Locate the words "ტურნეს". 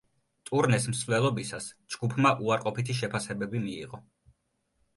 0.49-0.87